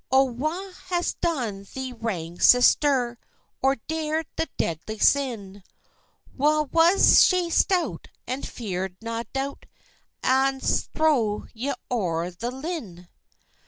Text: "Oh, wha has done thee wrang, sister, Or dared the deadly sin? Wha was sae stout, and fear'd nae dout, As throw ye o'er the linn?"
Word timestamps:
"Oh, 0.11 0.23
wha 0.23 0.71
has 0.87 1.13
done 1.13 1.67
thee 1.75 1.93
wrang, 1.93 2.39
sister, 2.39 3.19
Or 3.61 3.75
dared 3.87 4.25
the 4.35 4.47
deadly 4.57 4.97
sin? 4.97 5.61
Wha 6.35 6.63
was 6.63 7.05
sae 7.19 7.51
stout, 7.51 8.07
and 8.25 8.43
fear'd 8.47 8.95
nae 8.99 9.25
dout, 9.31 9.67
As 10.23 10.89
throw 10.95 11.45
ye 11.53 11.75
o'er 11.91 12.31
the 12.31 12.49
linn?" 12.49 13.09